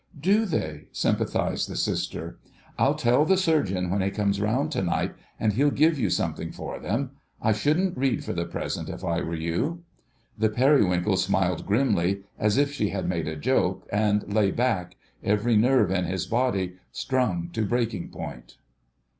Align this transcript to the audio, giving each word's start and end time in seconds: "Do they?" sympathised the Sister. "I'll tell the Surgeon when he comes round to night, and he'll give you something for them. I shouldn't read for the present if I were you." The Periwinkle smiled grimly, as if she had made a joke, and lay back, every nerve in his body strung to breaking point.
"Do 0.19 0.45
they?" 0.47 0.85
sympathised 0.91 1.69
the 1.69 1.75
Sister. 1.75 2.39
"I'll 2.79 2.95
tell 2.95 3.23
the 3.23 3.37
Surgeon 3.37 3.91
when 3.91 4.01
he 4.01 4.09
comes 4.09 4.41
round 4.41 4.71
to 4.71 4.81
night, 4.81 5.13
and 5.39 5.53
he'll 5.53 5.69
give 5.69 5.99
you 5.99 6.09
something 6.09 6.51
for 6.51 6.79
them. 6.79 7.11
I 7.39 7.51
shouldn't 7.51 7.95
read 7.95 8.23
for 8.23 8.33
the 8.33 8.45
present 8.47 8.89
if 8.89 9.03
I 9.05 9.21
were 9.21 9.35
you." 9.35 9.83
The 10.39 10.49
Periwinkle 10.49 11.17
smiled 11.17 11.67
grimly, 11.67 12.23
as 12.39 12.57
if 12.57 12.71
she 12.73 12.89
had 12.89 13.07
made 13.07 13.27
a 13.27 13.35
joke, 13.35 13.87
and 13.93 14.33
lay 14.33 14.49
back, 14.49 14.95
every 15.23 15.55
nerve 15.55 15.91
in 15.91 16.05
his 16.05 16.25
body 16.25 16.77
strung 16.91 17.49
to 17.53 17.63
breaking 17.63 18.09
point. 18.09 18.57